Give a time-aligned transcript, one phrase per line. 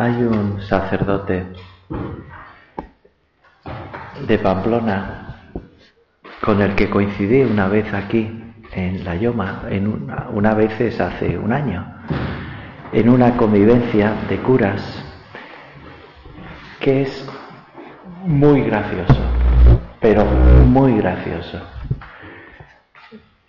[0.00, 1.44] Hay un sacerdote
[4.26, 5.36] de Pamplona
[6.42, 11.36] con el que coincidí una vez aquí en La Yoma, en una, una vez hace
[11.36, 11.84] un año,
[12.92, 15.04] en una convivencia de curas
[16.80, 17.28] que es
[18.24, 19.20] muy gracioso,
[20.00, 21.60] pero muy gracioso.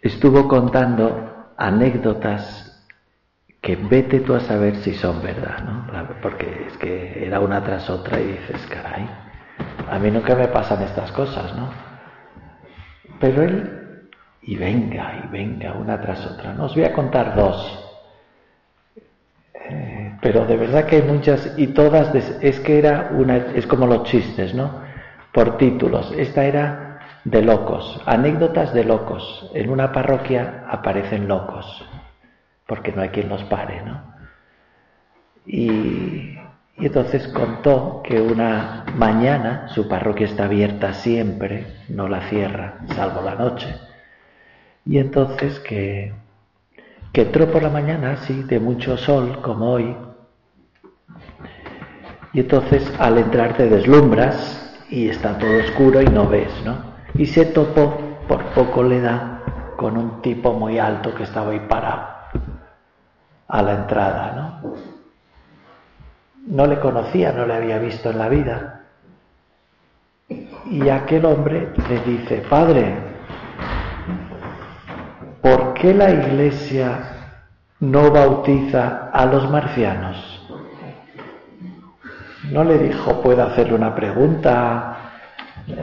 [0.01, 2.60] Estuvo contando anécdotas
[3.61, 5.85] que vete tú a saber si son verdad, ¿no?
[6.21, 9.07] Porque es que era una tras otra y dices, caray,
[9.89, 11.69] a mí nunca me pasan estas cosas, ¿no?
[13.19, 14.09] Pero él,
[14.41, 16.53] y venga, y venga, una tras otra.
[16.53, 17.87] No os voy a contar dos,
[19.53, 23.85] eh, pero de verdad que hay muchas, y todas, es que era una, es como
[23.85, 24.81] los chistes, ¿no?
[25.31, 26.11] Por títulos.
[26.17, 29.51] Esta era de locos, anécdotas de locos.
[29.53, 31.85] En una parroquia aparecen locos
[32.71, 34.01] porque no hay quien los pare, ¿no?
[35.45, 36.37] Y,
[36.77, 43.35] entonces contó que una mañana su parroquia está abierta siempre, no la cierra, salvo la
[43.35, 43.75] noche.
[44.85, 46.13] Y entonces que,
[47.11, 49.93] que entró por la mañana, así, de mucho sol, como hoy.
[52.31, 56.77] Y entonces al entrar te deslumbras y está todo oscuro y no ves, ¿no?
[57.15, 57.97] Y se topó,
[58.29, 59.41] por poco le da,
[59.75, 62.20] con un tipo muy alto que estaba ahí parado
[63.51, 64.73] a la entrada, ¿no?
[66.47, 68.81] No le conocía, no le había visto en la vida.
[70.65, 72.95] Y aquel hombre le dice, Padre,
[75.41, 76.99] ¿por qué la iglesia
[77.81, 80.27] no bautiza a los marcianos?
[82.51, 84.97] No le dijo, puede hacerle una pregunta,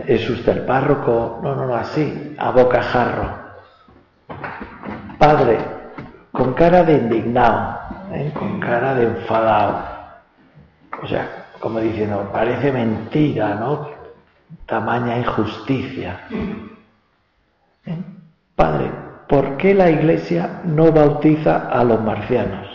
[0.07, 1.41] ¿es usted el párroco?
[1.43, 3.49] No, no, no, así, a bocajarro.
[5.19, 5.78] Padre,
[6.33, 7.79] con cara de indignado,
[8.13, 8.33] ¿eh?
[8.35, 9.83] con cara de enfadado.
[11.03, 13.91] O sea, como diciendo, parece mentira, ¿no?
[14.67, 16.21] Tamaña injusticia.
[17.87, 17.99] ¿Eh?
[18.55, 18.91] Padre,
[19.29, 22.67] ¿por qué la iglesia no bautiza a los marcianos?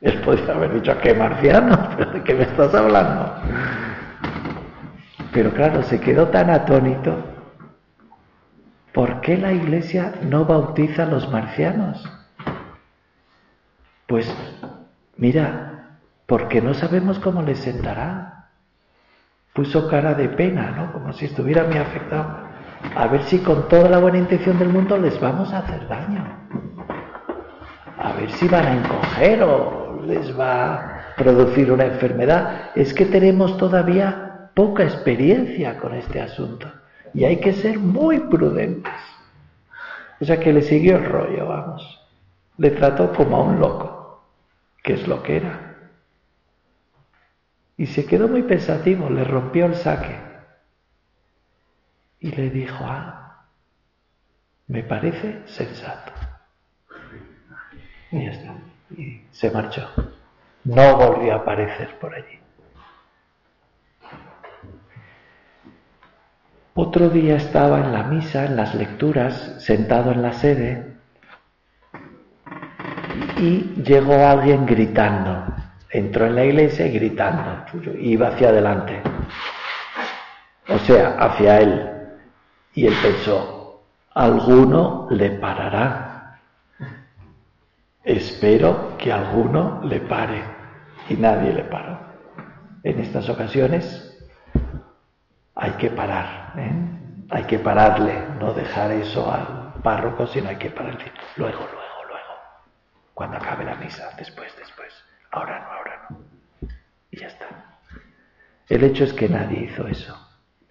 [0.00, 1.78] Él podría haber dicho, ¿qué marcianos?
[2.12, 3.34] ¿De qué me estás hablando?
[5.32, 7.31] Pero claro, se quedó tan atónito
[8.92, 12.04] ¿Por qué la iglesia no bautiza a los marcianos?
[14.06, 14.30] Pues
[15.16, 18.50] mira, porque no sabemos cómo les sentará.
[19.54, 20.92] Puso cara de pena, ¿no?
[20.92, 22.52] Como si estuviera muy afectado.
[22.94, 26.24] A ver si con toda la buena intención del mundo les vamos a hacer daño.
[27.98, 32.72] A ver si van a encoger o les va a producir una enfermedad.
[32.74, 36.68] Es que tenemos todavía poca experiencia con este asunto.
[37.14, 38.92] Y hay que ser muy prudentes.
[40.20, 42.00] O sea que le siguió el rollo, vamos.
[42.58, 44.22] Le trató como a un loco,
[44.82, 45.90] que es lo que era.
[47.76, 50.16] Y se quedó muy pensativo, le rompió el saque.
[52.20, 53.46] Y le dijo, ah,
[54.68, 56.12] me parece sensato.
[58.12, 58.54] Y ya está.
[58.96, 59.88] Y se marchó.
[60.64, 62.41] No volvió a aparecer por allí.
[66.74, 70.96] Otro día estaba en la misa, en las lecturas, sentado en la sede,
[73.36, 75.44] y llegó alguien gritando.
[75.90, 77.66] Entró en la iglesia y gritando.
[77.98, 79.02] Iba hacia adelante.
[80.68, 81.90] O sea, hacia él.
[82.74, 83.82] Y él pensó,
[84.14, 86.38] alguno le parará.
[88.02, 90.42] Espero que alguno le pare.
[91.10, 91.98] Y nadie le paró.
[92.82, 94.11] En estas ocasiones
[95.54, 96.72] hay que parar, ¿eh?
[97.30, 101.12] hay que pararle, no dejar eso al párroco, sino hay que pararle.
[101.36, 102.34] Luego, luego, luego,
[103.14, 104.92] cuando acabe la misa, después, después,
[105.30, 106.18] ahora no, ahora no.
[107.10, 107.46] Y ya está.
[108.68, 110.16] El hecho es que nadie hizo eso.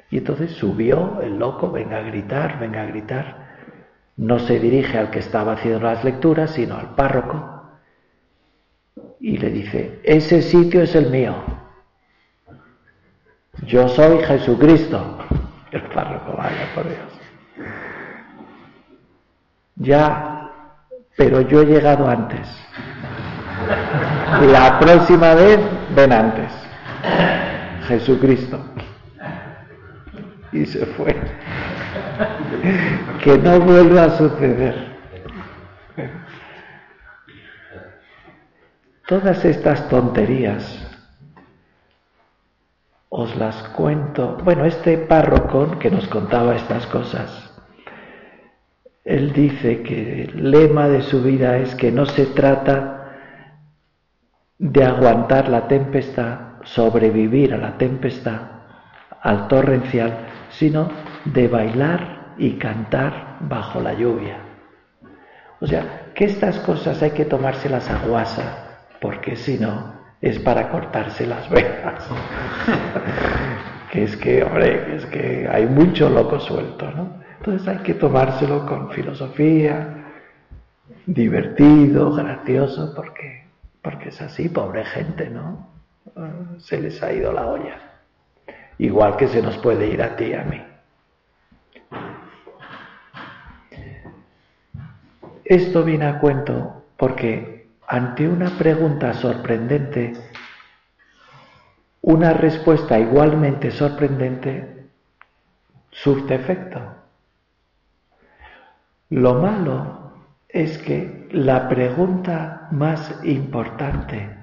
[0.09, 3.51] Y entonces subió el loco, venga a gritar, venga a gritar.
[4.17, 7.79] No se dirige al que estaba haciendo las lecturas, sino al párroco.
[9.19, 11.60] Y le dice, ese sitio es el mío.
[13.67, 15.17] Yo soy Jesucristo.
[15.71, 16.99] El párroco, vaya por Dios.
[19.75, 20.41] Ya
[21.21, 22.47] pero yo he llegado antes.
[24.51, 25.59] La próxima vez
[25.95, 26.51] ven antes.
[27.87, 28.59] Jesucristo.
[30.51, 31.15] Y se fue.
[33.23, 34.91] Que no vuelva a suceder.
[39.07, 40.90] Todas estas tonterías
[43.13, 44.37] os las cuento.
[44.41, 47.53] Bueno, este párroco que nos contaba estas cosas,
[49.03, 53.17] él dice que el lema de su vida es que no se trata
[54.57, 58.41] de aguantar la tempestad, sobrevivir a la tempestad,
[59.21, 60.89] al torrencial, sino
[61.25, 64.37] de bailar y cantar bajo la lluvia.
[65.59, 70.69] O sea, que estas cosas hay que tomárselas a guasa, porque si no, es para
[70.69, 72.07] cortarse las venas.
[73.91, 77.21] que es que, hombre, es que hay mucho loco suelto, ¿no?
[77.37, 80.05] Entonces hay que tomárselo con filosofía,
[81.07, 83.47] divertido, gracioso, porque,
[83.81, 85.67] porque es así, pobre gente, ¿no?
[86.59, 87.77] Se les ha ido la olla.
[88.77, 90.61] Igual que se nos puede ir a ti y a mí.
[95.43, 97.60] Esto viene a cuento porque
[97.91, 100.13] ante una pregunta sorprendente,
[101.99, 104.85] una respuesta igualmente sorprendente
[105.91, 106.79] surte efecto.
[109.09, 110.13] Lo malo
[110.47, 114.37] es que la pregunta más importante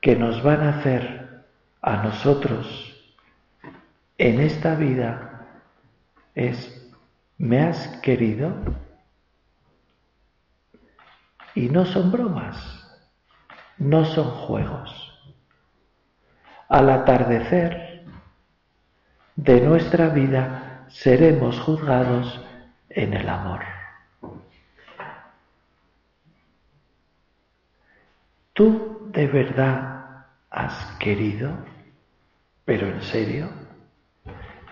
[0.00, 1.42] que nos van a hacer
[1.82, 2.94] a nosotros
[4.16, 5.48] en esta vida
[6.36, 6.88] es,
[7.36, 8.54] ¿me has querido?
[11.54, 12.56] Y no son bromas,
[13.78, 15.12] no son juegos.
[16.68, 18.04] Al atardecer
[19.36, 22.40] de nuestra vida seremos juzgados
[22.90, 23.60] en el amor.
[28.52, 31.52] ¿Tú de verdad has querido?
[32.64, 33.48] ¿Pero en serio?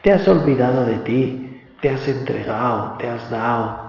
[0.02, 1.62] ¿Te has olvidado de ti?
[1.80, 2.98] ¿Te has entregado?
[2.98, 3.87] ¿Te has dado?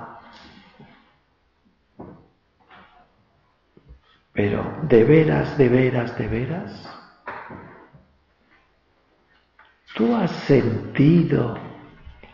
[4.34, 7.00] Pero, ¿de veras, de veras, de veras?
[9.96, 11.58] ¿Tú has sentido,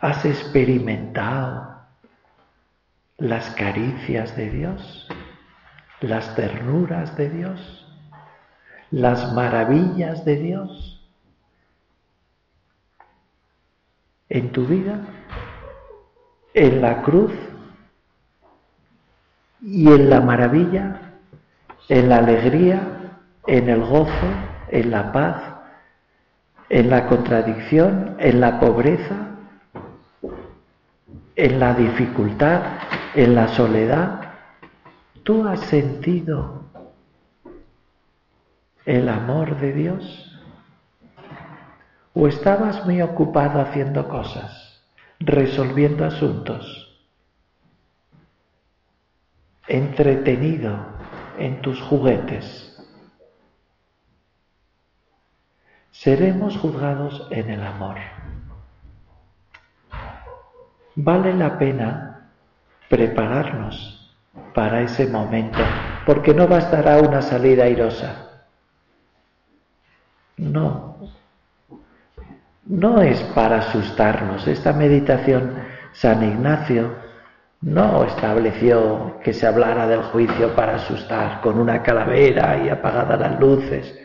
[0.00, 1.76] has experimentado
[3.18, 5.08] las caricias de Dios,
[6.00, 7.82] las ternuras de Dios,
[8.90, 10.96] las maravillas de Dios
[14.28, 15.00] en tu vida,
[16.54, 17.32] en la cruz
[19.62, 21.05] y en la maravilla
[21.88, 22.80] en la alegría,
[23.46, 24.26] en el gozo,
[24.68, 25.42] en la paz,
[26.68, 29.28] en la contradicción, en la pobreza,
[31.36, 32.62] en la dificultad,
[33.14, 34.20] en la soledad.
[35.22, 36.64] ¿Tú has sentido
[38.84, 40.32] el amor de Dios?
[42.14, 44.82] ¿O estabas muy ocupado haciendo cosas,
[45.20, 47.04] resolviendo asuntos,
[49.68, 50.95] entretenido
[51.38, 52.72] en tus juguetes.
[55.90, 57.96] Seremos juzgados en el amor.
[60.94, 62.30] Vale la pena
[62.88, 64.14] prepararnos
[64.54, 65.58] para ese momento,
[66.04, 68.42] porque no bastará una salida airosa.
[70.36, 70.96] No,
[72.66, 74.46] no es para asustarnos.
[74.46, 75.54] Esta meditación,
[75.92, 77.05] San Ignacio
[77.62, 83.40] no estableció que se hablara del juicio para asustar con una calavera y apagadas las
[83.40, 83.98] luces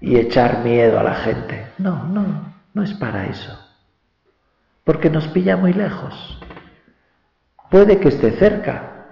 [0.00, 1.66] y echar miedo a la gente.
[1.78, 3.58] No, no, no es para eso.
[4.84, 6.40] Porque nos pilla muy lejos.
[7.70, 9.06] Puede que esté cerca,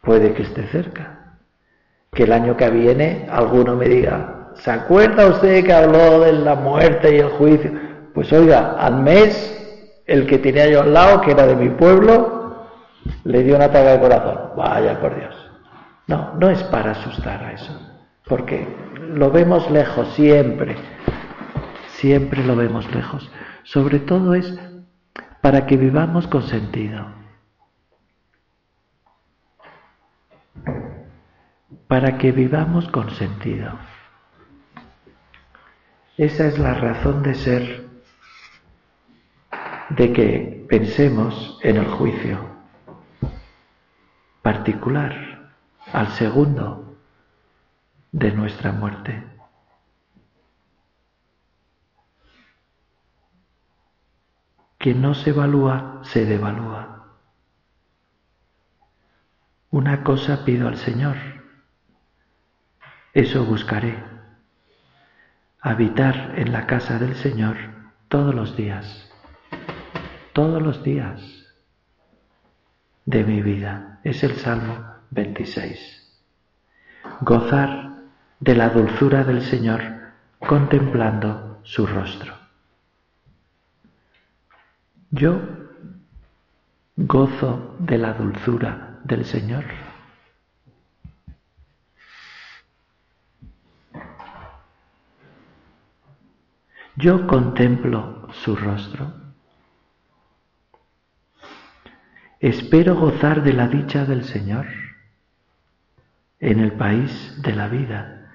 [0.00, 1.36] puede que esté cerca.
[2.12, 6.54] Que el año que viene alguno me diga, ¿se acuerda usted que habló de la
[6.54, 7.70] muerte y el juicio?
[8.14, 12.39] Pues oiga, al mes, el que tenía yo al lado, que era de mi pueblo,
[13.24, 14.38] le dio un ataque de corazón.
[14.56, 15.34] Vaya por Dios.
[16.06, 17.72] No, no es para asustar a eso,
[18.26, 18.66] porque
[18.98, 20.76] lo vemos lejos siempre,
[21.86, 23.30] siempre lo vemos lejos.
[23.62, 24.58] Sobre todo es
[25.40, 27.06] para que vivamos con sentido,
[31.86, 33.78] para que vivamos con sentido.
[36.16, 37.88] Esa es la razón de ser
[39.90, 42.59] de que pensemos en el juicio
[44.42, 45.50] particular
[45.92, 46.96] al segundo
[48.12, 49.22] de nuestra muerte.
[54.78, 57.16] Quien no se evalúa, se devalúa.
[59.70, 61.16] Una cosa pido al Señor,
[63.12, 64.02] eso buscaré,
[65.60, 67.56] habitar en la casa del Señor
[68.08, 69.12] todos los días,
[70.32, 71.39] todos los días
[73.10, 73.98] de mi vida.
[74.04, 75.78] Es el Salmo 26.
[77.22, 77.90] Gozar
[78.38, 79.82] de la dulzura del Señor
[80.38, 82.34] contemplando su rostro.
[85.10, 85.40] Yo
[86.96, 89.64] gozo de la dulzura del Señor.
[96.94, 99.19] Yo contemplo su rostro.
[102.40, 104.66] Espero gozar de la dicha del Señor
[106.40, 108.32] en el país de la vida.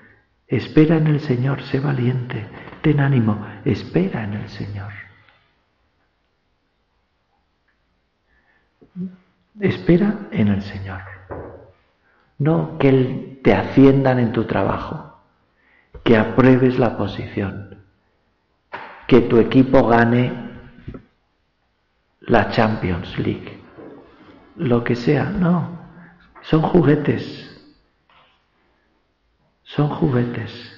[0.47, 2.47] Espera en el Señor, sé valiente,
[2.81, 4.93] ten ánimo, espera en el Señor.
[9.59, 11.01] Espera en el Señor.
[12.38, 15.19] No que Él te asciendan en tu trabajo,
[16.03, 17.83] que apruebes la posición,
[19.07, 20.31] que tu equipo gane
[22.19, 23.64] la Champions League,
[24.55, 25.79] lo que sea, no,
[26.41, 27.24] son juguetes,
[29.63, 30.71] son juguetes.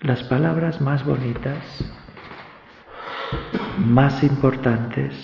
[0.00, 1.62] Las palabras más bonitas
[3.80, 5.14] más importantes,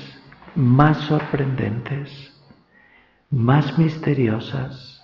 [0.55, 2.33] más sorprendentes,
[3.31, 5.03] más misteriosas,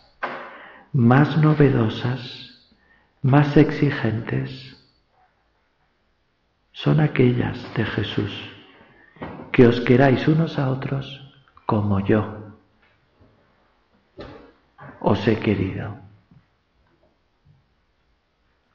[0.92, 2.72] más novedosas,
[3.20, 4.71] más exigentes,
[6.72, 8.32] son aquellas de Jesús,
[9.52, 11.20] que os queráis unos a otros
[11.66, 12.42] como yo
[15.00, 15.96] os he querido,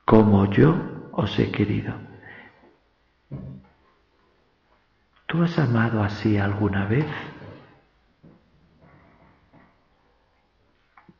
[0.06, 0.76] como yo
[1.12, 1.94] os he querido.
[5.26, 7.06] ¿Tú has amado así alguna vez?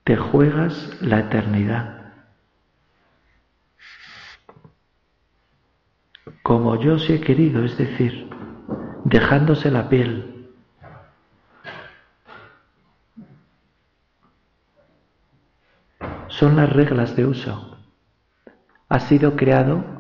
[0.04, 1.97] Te juegas la eternidad.
[6.44, 8.30] Como yo os he querido, es decir,
[9.04, 10.50] dejándose la piel.
[16.28, 17.78] Son las reglas de uso.
[18.90, 19.98] Ha sido creado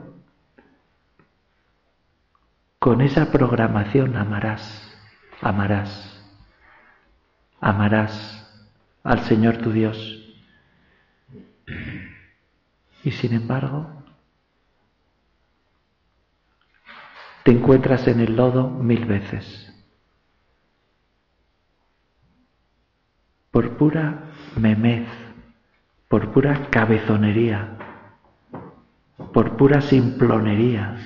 [2.80, 4.96] con esa programación amarás,
[5.42, 6.24] amarás,
[7.60, 8.66] amarás
[9.04, 10.24] al Señor tu Dios.
[13.04, 13.97] Y sin embargo,
[17.48, 19.74] te encuentras en el lodo mil veces.
[23.52, 25.08] Por pura memez,
[26.10, 27.78] por pura cabezonería,
[29.32, 30.98] por pura simplonería,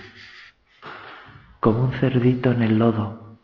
[1.60, 3.38] como un cerdito en el lodo.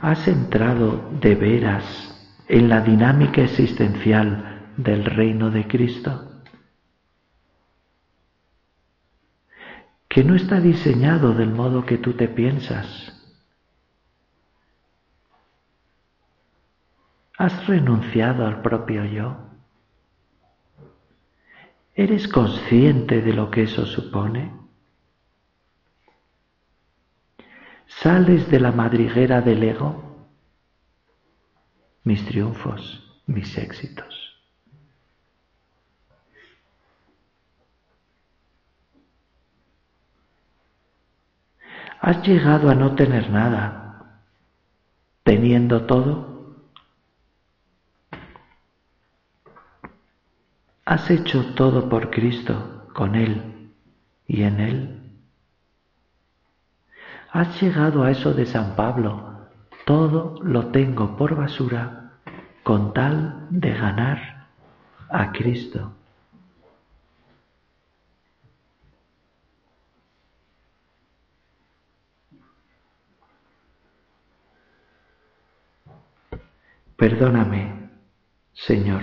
[0.00, 6.35] ¿Has entrado de veras en la dinámica existencial del reino de Cristo?
[10.16, 13.12] Que no está diseñado del modo que tú te piensas.
[17.36, 19.36] ¿Has renunciado al propio yo?
[21.94, 24.58] ¿Eres consciente de lo que eso supone?
[27.86, 30.16] ¿Sales de la madriguera del ego?
[32.04, 34.25] Mis triunfos, mis éxitos.
[42.06, 44.20] ¿Has llegado a no tener nada,
[45.24, 46.54] teniendo todo?
[50.84, 53.72] ¿Has hecho todo por Cristo, con Él
[54.28, 55.00] y en Él?
[57.32, 59.48] ¿Has llegado a eso de San Pablo?
[59.84, 62.12] Todo lo tengo por basura
[62.62, 64.46] con tal de ganar
[65.10, 65.92] a Cristo.
[76.96, 77.90] Perdóname,
[78.52, 79.02] Señor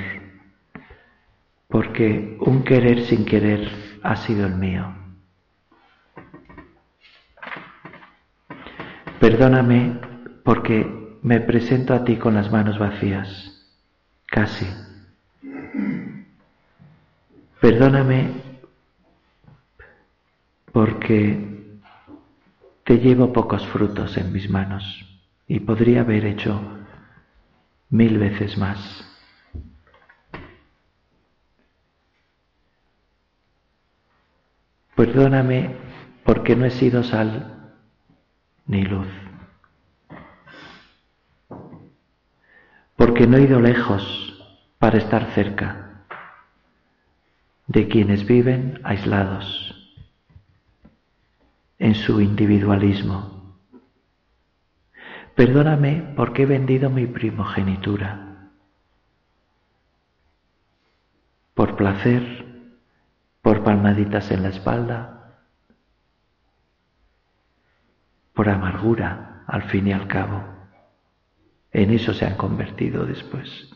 [1.74, 3.68] porque un querer sin querer
[4.04, 4.94] ha sido el mío.
[9.20, 10.00] Perdóname
[10.44, 13.66] porque me presento a ti con las manos vacías,
[14.28, 14.68] casi.
[17.60, 18.30] Perdóname
[20.72, 21.80] porque
[22.84, 24.84] te llevo pocos frutos en mis manos
[25.48, 26.62] y podría haber hecho
[27.90, 28.80] mil veces más.
[34.96, 35.76] Perdóname
[36.24, 37.74] porque no he sido sal
[38.66, 39.08] ni luz.
[42.96, 44.04] Porque no he ido lejos
[44.80, 46.06] para estar cerca
[47.68, 49.74] de quienes viven aislados
[51.80, 53.33] en su individualismo.
[55.36, 58.50] Perdóname porque he vendido mi primogenitura
[61.54, 62.46] por placer,
[63.42, 65.36] por palmaditas en la espalda,
[68.34, 70.44] por amargura, al fin y al cabo.
[71.72, 73.70] En eso se han convertido después.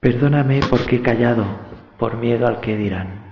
[0.00, 1.44] Perdóname porque he callado
[1.98, 3.29] por miedo al que dirán.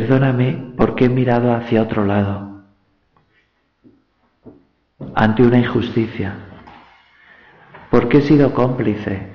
[0.00, 2.64] Perdóname porque he mirado hacia otro lado,
[5.14, 6.36] ante una injusticia,
[7.90, 9.30] porque he sido cómplice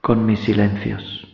[0.00, 1.28] con mis silencios.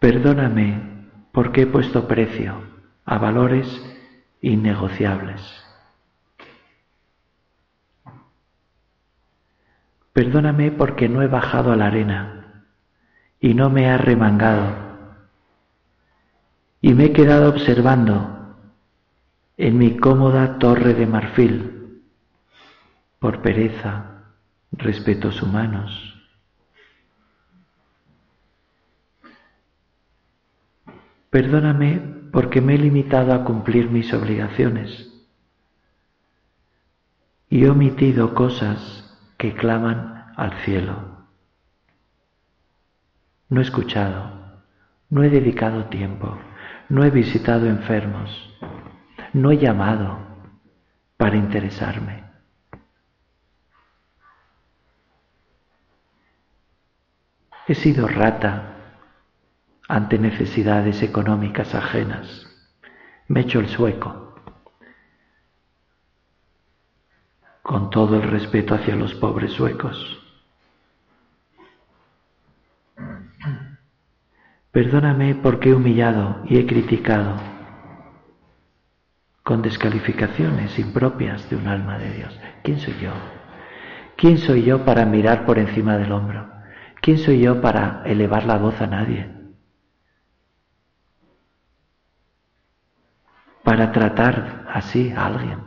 [0.00, 2.64] Perdóname porque he puesto precio
[3.04, 3.68] a valores
[4.40, 5.40] innegociables.
[10.12, 12.40] Perdóname porque no he bajado a la arena
[13.44, 14.74] y no me ha remangado.
[16.80, 18.56] Y me he quedado observando
[19.58, 22.00] en mi cómoda torre de marfil,
[23.18, 24.32] por pereza,
[24.72, 25.92] respetos humanos.
[31.28, 35.12] Perdóname porque me he limitado a cumplir mis obligaciones
[37.50, 41.13] y he omitido cosas que claman al cielo.
[43.48, 44.62] No he escuchado,
[45.10, 46.38] no he dedicado tiempo,
[46.88, 48.30] no he visitado enfermos,
[49.32, 50.18] no he llamado
[51.16, 52.24] para interesarme.
[57.66, 58.74] He sido rata
[59.88, 62.46] ante necesidades económicas ajenas.
[63.28, 64.34] Me he hecho el sueco.
[67.62, 70.23] Con todo el respeto hacia los pobres suecos.
[74.74, 77.36] Perdóname porque he humillado y he criticado
[79.44, 82.40] con descalificaciones impropias de un alma de Dios.
[82.64, 83.12] ¿Quién soy yo?
[84.16, 86.50] ¿Quién soy yo para mirar por encima del hombro?
[87.00, 89.30] ¿Quién soy yo para elevar la voz a nadie?
[93.62, 95.60] Para tratar así a alguien,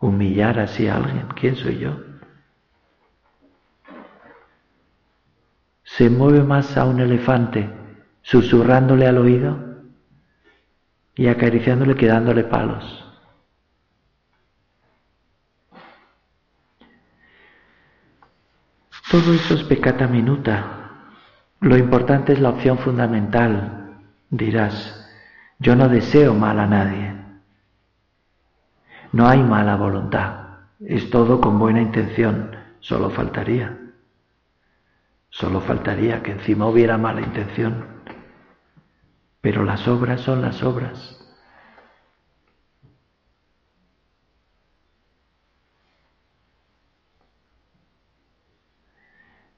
[0.00, 1.28] humillar así a alguien.
[1.36, 2.00] ¿Quién soy yo?
[5.84, 7.81] Se mueve más a un elefante
[8.22, 9.58] susurrándole al oído
[11.14, 13.04] y acariciándole dándole palos.
[19.10, 20.90] Todo eso es pecata minuta.
[21.60, 23.98] Lo importante es la opción fundamental.
[24.30, 25.06] Dirás,
[25.58, 27.14] yo no deseo mal a nadie.
[29.12, 30.60] No hay mala voluntad.
[30.80, 32.56] Es todo con buena intención.
[32.80, 33.78] Solo faltaría.
[35.28, 37.92] Solo faltaría que encima hubiera mala intención
[39.42, 41.18] pero las obras son las obras.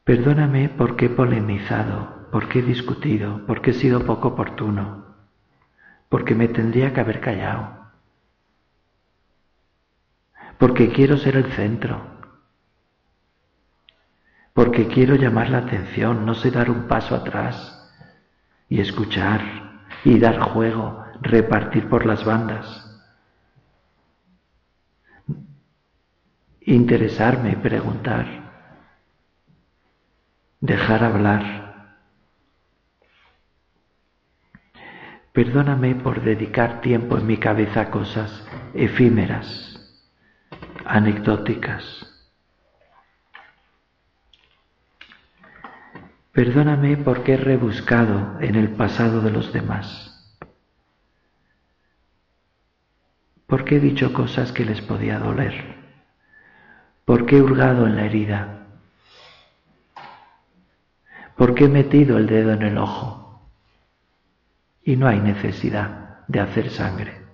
[0.05, 4.99] Perdóname porque he polemizado, porque he discutido, porque he sido poco oportuno,
[6.09, 7.75] porque me tendría que haber callado,
[10.59, 12.09] porque quiero ser el centro,
[14.55, 17.79] porque quiero llamar la atención, no sé dar un paso atrás
[18.69, 19.64] y escuchar
[20.05, 22.83] y dar juego, repartir por las bandas.
[26.61, 28.27] Interesarme, preguntar,
[30.61, 31.65] dejar hablar.
[35.33, 40.01] Perdóname por dedicar tiempo en mi cabeza a cosas efímeras,
[40.85, 42.14] anecdóticas.
[46.35, 50.37] Perdóname porque he rebuscado en el pasado de los demás.
[53.47, 55.77] Porque he dicho cosas que les podía doler.
[57.05, 58.67] Porque he hurgado en la herida.
[61.37, 63.49] Porque he metido el dedo en el ojo.
[64.83, 67.25] Y no hay necesidad de hacer sangre.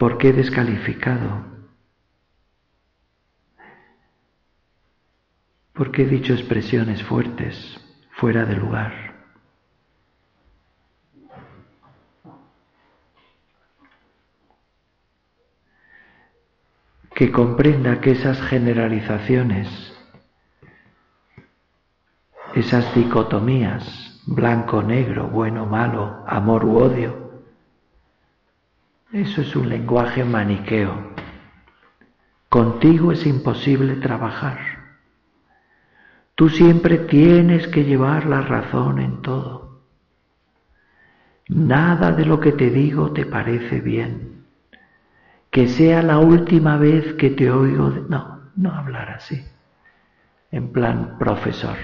[0.00, 1.49] porque he descalificado,
[5.80, 7.56] porque he dicho expresiones fuertes,
[8.10, 8.92] fuera de lugar.
[17.14, 19.96] Que comprenda que esas generalizaciones,
[22.54, 27.42] esas dicotomías, blanco-negro, bueno-malo, amor u odio,
[29.12, 31.14] eso es un lenguaje maniqueo.
[32.50, 34.79] Contigo es imposible trabajar.
[36.40, 39.82] Tú siempre tienes que llevar la razón en todo.
[41.50, 44.46] Nada de lo que te digo te parece bien.
[45.50, 47.90] Que sea la última vez que te oigo.
[48.08, 49.44] No, no hablar así.
[50.50, 51.76] En plan profesor.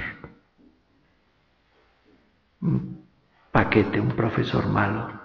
[3.52, 5.20] Paquete, un profesor malo.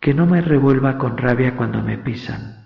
[0.00, 2.65] Que no me revuelva con rabia cuando me pisan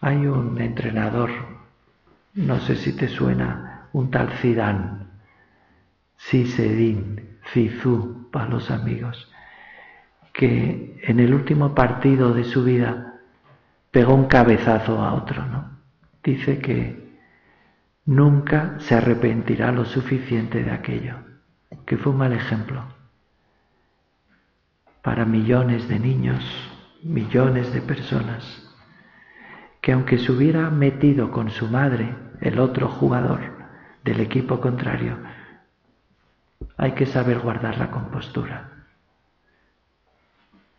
[0.00, 1.30] Hay un entrenador,
[2.34, 5.06] no sé si te suena, un tal Zidane,
[6.18, 9.30] Cisedín, Zizú para los amigos,
[10.32, 13.20] que en el último partido de su vida
[13.90, 15.70] pegó un cabezazo a otro, ¿no?
[16.22, 17.16] Dice que
[18.04, 21.16] nunca se arrepentirá lo suficiente de aquello,
[21.86, 22.84] que fue un mal ejemplo
[25.06, 26.44] para millones de niños,
[27.04, 28.65] millones de personas
[29.86, 33.38] que aunque se hubiera metido con su madre, el otro jugador
[34.02, 35.16] del equipo contrario,
[36.76, 38.68] hay que saber guardar la compostura.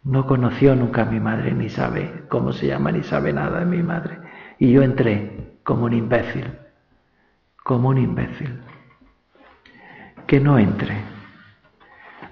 [0.03, 3.65] No conoció nunca a mi madre, ni sabe cómo se llama, ni sabe nada de
[3.65, 4.17] mi madre.
[4.59, 6.51] Y yo entré como un imbécil,
[7.63, 8.59] como un imbécil.
[10.25, 10.97] Que no entre,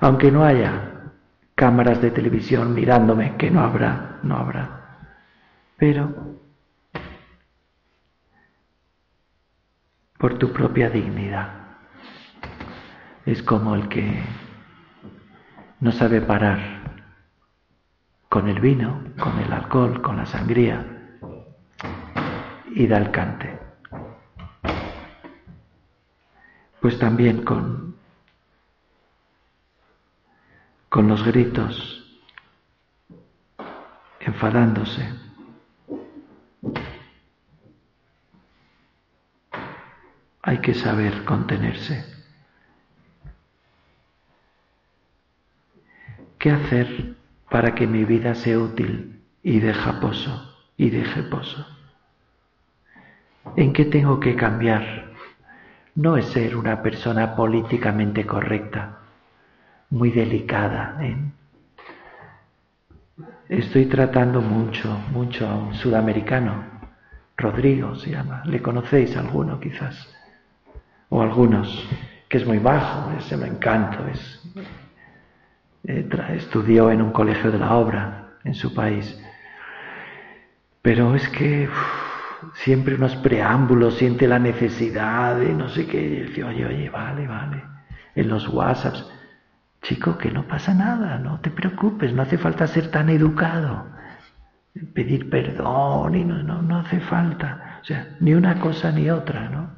[0.01, 1.13] aunque no haya
[1.55, 4.97] cámaras de televisión mirándome, que no habrá, no habrá.
[5.77, 6.43] Pero
[10.17, 11.49] por tu propia dignidad.
[13.25, 14.23] Es como el que
[15.79, 16.59] no sabe parar
[18.29, 20.85] con el vino, con el alcohol, con la sangría
[22.71, 23.59] y da el cante.
[26.81, 27.95] Pues también con,
[30.89, 32.21] con los gritos,
[34.19, 35.09] enfadándose
[40.45, 42.05] hay que saber contenerse.
[46.37, 47.15] ¿Qué hacer
[47.49, 51.65] para que mi vida sea útil y deja pozo y deje pozo?
[53.55, 55.13] ¿En qué tengo que cambiar?
[55.95, 58.99] No es ser una persona políticamente correcta,
[59.89, 60.99] muy delicada.
[61.01, 61.17] ¿eh?
[63.49, 66.65] Estoy tratando mucho, mucho a un sudamericano,
[67.35, 70.15] Rodrigo se llama, le conocéis alguno quizás
[71.09, 71.87] o algunos,
[72.29, 74.41] que es muy bajo, es un encanto, es,
[75.83, 79.19] eh, estudió en un colegio de la obra en su país.
[80.81, 81.69] Pero es que
[82.53, 87.27] siempre unos preámbulos, siente la necesidad de no sé qué, y dice, oye, oye, vale,
[87.27, 87.63] vale,
[88.15, 89.09] en los WhatsApps,
[89.81, 93.87] chico, que no pasa nada, no te preocupes, no hace falta ser tan educado,
[94.93, 99.49] pedir perdón y no, no, no hace falta, o sea, ni una cosa ni otra,
[99.49, 99.74] ¿no?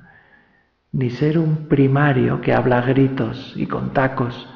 [0.91, 4.47] Ni ser un primario que habla gritos y con tacos,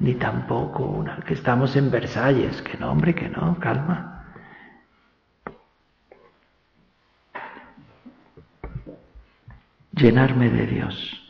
[0.00, 4.14] ni tampoco una que estamos en Versalles, que no, hombre, que no, calma.
[9.92, 11.26] Llenarme de Dios,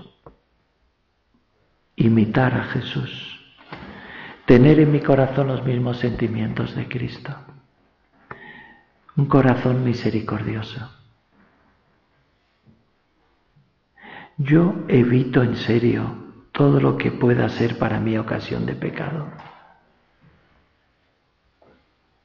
[1.96, 3.40] imitar a Jesús,
[4.44, 7.34] tener en mi corazón los mismos sentimientos de Cristo,
[9.16, 10.97] un corazón misericordioso
[14.38, 16.14] Yo evito en serio
[16.52, 19.28] todo lo que pueda ser para mí ocasión de pecado.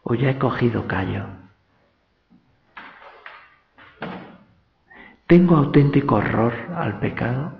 [0.03, 1.25] O ya he cogido callo.
[5.25, 7.57] ¿Tengo auténtico horror al pecado?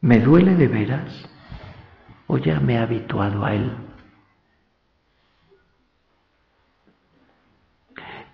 [0.00, 1.28] ¿Me duele de veras?
[2.28, 3.76] ¿O ya me he habituado a él?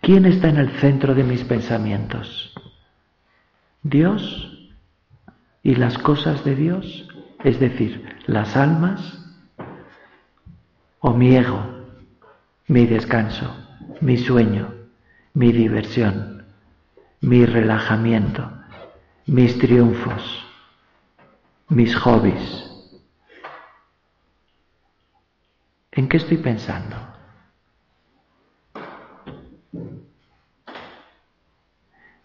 [0.00, 2.54] ¿Quién está en el centro de mis pensamientos?
[3.82, 4.51] ¿Dios
[5.62, 7.08] y las cosas de Dios,
[7.44, 9.18] es decir, las almas
[11.00, 11.64] o mi ego,
[12.66, 13.54] mi descanso,
[14.00, 14.74] mi sueño,
[15.34, 16.44] mi diversión,
[17.20, 18.50] mi relajamiento,
[19.26, 20.44] mis triunfos,
[21.68, 22.68] mis hobbies.
[25.92, 26.96] ¿En qué estoy pensando?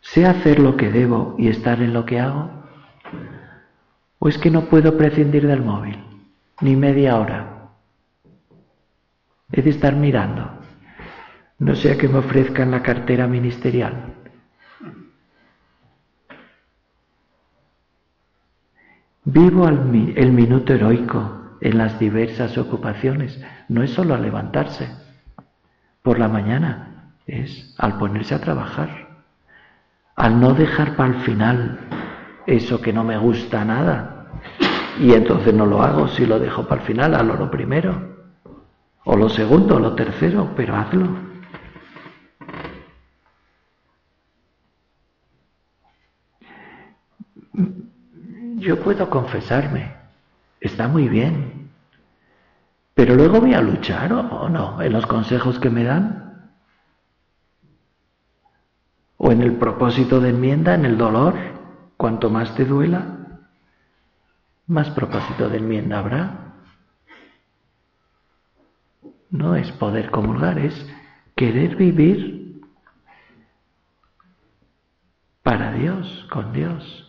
[0.02, 2.57] ¿Sé hacer lo que debo y estar en lo que hago?
[4.20, 5.98] ¿O es que no puedo prescindir del móvil?
[6.62, 7.70] Ni media hora.
[9.52, 10.50] He de estar mirando.
[11.60, 14.14] No sea que me ofrezcan la cartera ministerial.
[19.24, 23.40] Vivo el minuto heroico en las diversas ocupaciones.
[23.68, 24.90] No es solo levantarse
[26.02, 29.08] por la mañana, es al ponerse a trabajar,
[30.16, 31.80] al no dejar para el final
[32.48, 34.26] eso que no me gusta nada.
[35.00, 38.16] Y entonces no lo hago si lo dejo para el final, hazlo lo primero,
[39.04, 41.08] o lo segundo, o lo tercero, pero hazlo.
[48.56, 49.94] Yo puedo confesarme,
[50.60, 51.70] está muy bien,
[52.96, 56.50] pero luego voy a luchar o no en los consejos que me dan,
[59.18, 61.57] o en el propósito de enmienda, en el dolor.
[61.98, 63.18] Cuanto más te duela,
[64.68, 66.54] más propósito de enmienda habrá.
[69.32, 70.74] No es poder comulgar, es
[71.36, 72.62] querer vivir
[75.42, 77.04] para Dios, con Dios.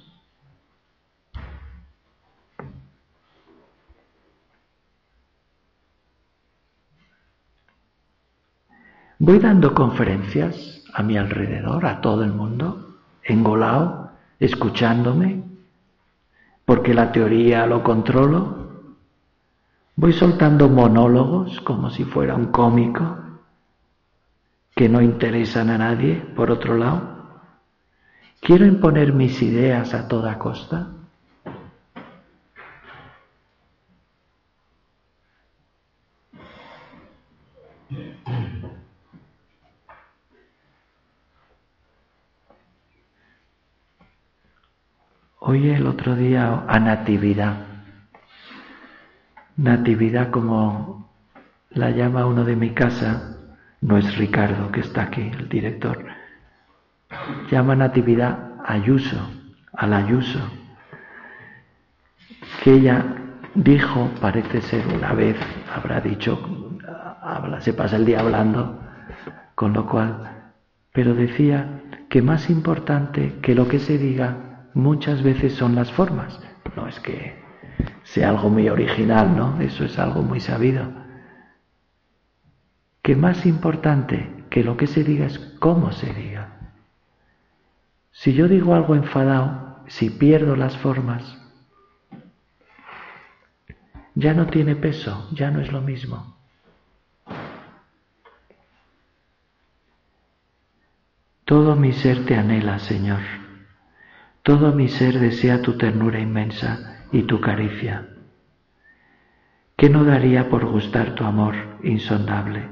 [9.18, 14.07] Voy dando conferencias a mi alrededor, a todo el mundo, engolado
[14.38, 15.42] escuchándome,
[16.64, 18.68] porque la teoría lo controlo.
[19.96, 23.16] Voy soltando monólogos como si fuera un cómico
[24.74, 27.18] que no interesan a nadie, por otro lado.
[28.40, 30.97] Quiero imponer mis ideas a toda costa.
[45.40, 47.58] Oye el otro día a Natividad.
[49.56, 51.08] Natividad como
[51.70, 53.36] la llama uno de mi casa,
[53.80, 56.04] no es Ricardo que está aquí, el director.
[57.52, 59.30] Llama Natividad Ayuso,
[59.72, 60.40] al Ayuso,
[62.64, 63.04] que ella
[63.54, 65.36] dijo, parece ser una vez,
[65.72, 66.76] habrá dicho,
[67.22, 68.82] habla, se pasa el día hablando,
[69.54, 70.50] con lo cual,
[70.92, 76.40] pero decía que más importante que lo que se diga muchas veces son las formas.
[76.76, 77.42] No es que
[78.02, 79.60] sea algo muy original, ¿no?
[79.60, 80.90] Eso es algo muy sabido.
[83.02, 86.72] Que más importante que lo que se diga es cómo se diga.
[88.12, 91.38] Si yo digo algo enfadado, si pierdo las formas,
[94.14, 96.36] ya no tiene peso, ya no es lo mismo.
[101.44, 103.20] Todo mi ser te anhela, Señor.
[104.42, 108.06] Todo mi ser desea tu ternura inmensa y tu caricia.
[109.76, 112.68] ¿Qué no daría por gustar tu amor insondable?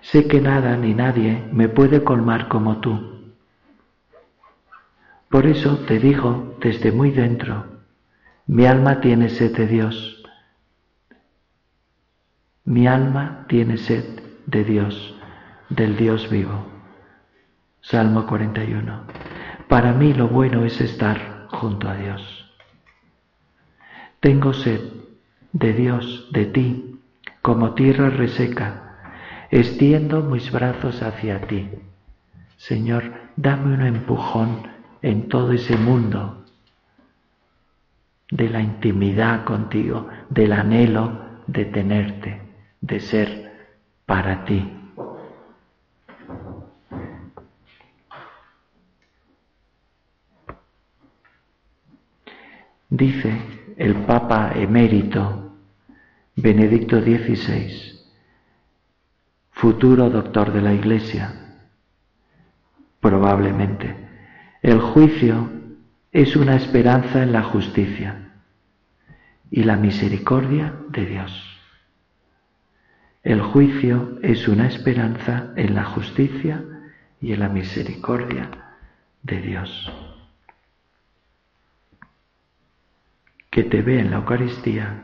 [0.00, 3.32] Sé que nada ni nadie me puede colmar como tú.
[5.28, 7.66] Por eso te digo desde muy dentro,
[8.46, 10.22] mi alma tiene sed de Dios.
[12.64, 15.14] Mi alma tiene sed de Dios,
[15.68, 16.77] del Dios vivo.
[17.90, 19.04] Salmo 41.
[19.66, 22.52] Para mí lo bueno es estar junto a Dios.
[24.20, 24.80] Tengo sed
[25.52, 27.00] de Dios, de ti,
[27.40, 28.98] como tierra reseca.
[29.50, 31.70] Extiendo mis brazos hacia ti.
[32.58, 34.68] Señor, dame un empujón
[35.00, 36.44] en todo ese mundo
[38.30, 42.42] de la intimidad contigo, del anhelo de tenerte,
[42.82, 43.70] de ser
[44.04, 44.77] para ti.
[52.90, 53.38] Dice
[53.76, 55.52] el Papa emérito
[56.36, 57.98] Benedicto XVI,
[59.50, 61.58] futuro doctor de la Iglesia,
[63.00, 63.94] probablemente,
[64.62, 65.50] el juicio
[66.12, 68.32] es una esperanza en la justicia
[69.50, 71.60] y la misericordia de Dios.
[73.22, 76.64] El juicio es una esperanza en la justicia
[77.20, 78.48] y en la misericordia
[79.22, 79.92] de Dios.
[83.58, 85.00] Que te vea en la Eucaristía,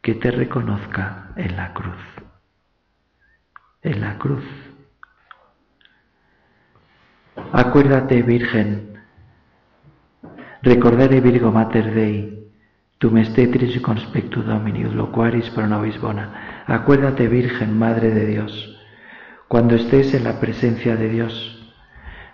[0.00, 2.00] que te reconozca en la cruz.
[3.82, 4.46] En la cruz.
[7.52, 8.98] Acuérdate, Virgen,
[10.62, 12.48] recordare Virgo Mater Dei,
[12.96, 16.64] tu mestetris conspectu Domini, loquaris pro nobis bona.
[16.66, 18.80] Acuérdate, Virgen, Madre de Dios,
[19.48, 21.34] cuando estés en la presencia de Dios,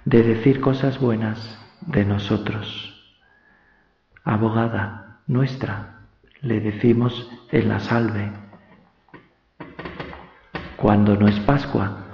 [0.04, 2.94] de decir cosas buenas de nosotros.
[4.22, 6.00] Abogada, nuestra,
[6.40, 8.30] le decimos en la salve,
[10.76, 12.08] cuando no es Pascua,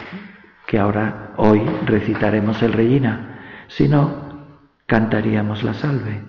[0.66, 4.46] que ahora hoy recitaremos el Regina, sino
[4.86, 6.22] cantaríamos la salve.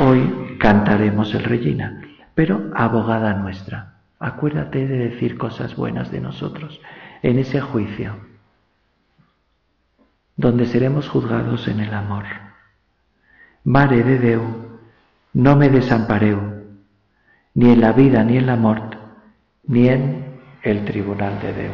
[0.00, 2.02] Hoy cantaremos el Regina,
[2.34, 6.80] pero abogada nuestra, acuérdate de decir cosas buenas de nosotros
[7.22, 8.16] en ese juicio,
[10.36, 12.24] donde seremos juzgados en el amor.
[13.64, 14.63] Mare de Deu,
[15.34, 16.40] no me desampareu,
[17.54, 18.96] ni en la vida ni en la muerte,
[19.66, 21.72] ni en el tribunal de Deu.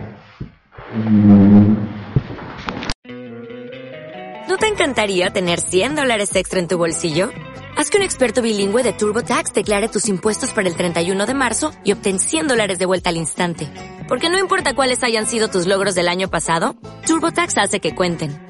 [4.49, 7.31] ¿No te encantaría tener 100 dólares extra en tu bolsillo?
[7.77, 11.71] Haz que un experto bilingüe de TurboTax declare tus impuestos para el 31 de marzo
[11.85, 13.69] y obtén 100 dólares de vuelta al instante.
[14.09, 18.50] Porque no importa cuáles hayan sido tus logros del año pasado, TurboTax hace que cuenten.